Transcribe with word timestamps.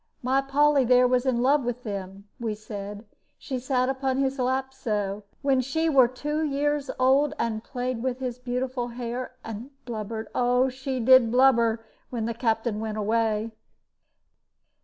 My 0.23 0.41
Polly 0.41 0.83
there 0.83 1.07
was 1.07 1.27
in 1.27 1.43
love 1.43 1.63
with 1.63 1.83
him, 1.83 2.27
we 2.39 2.55
said; 2.55 3.05
she 3.37 3.59
sat 3.59 3.87
upon 3.87 4.17
his 4.17 4.39
lap 4.39 4.73
so, 4.73 5.25
when 5.43 5.61
she 5.61 5.89
were 5.91 6.07
two 6.07 6.41
years 6.43 6.89
old, 6.97 7.35
and 7.37 7.63
played 7.63 8.01
with 8.01 8.17
his 8.17 8.39
beautiful 8.39 8.87
hair, 8.87 9.35
and 9.43 9.69
blubbered 9.85 10.27
oh, 10.33 10.69
she 10.69 10.99
did 10.99 11.31
blubber, 11.31 11.85
when 12.09 12.25
the 12.25 12.33
Captain 12.33 12.79
went 12.79 12.97
away!" 12.97 13.51